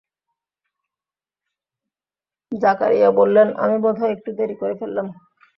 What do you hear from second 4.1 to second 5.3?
একটু দেরি করে ফেললাম।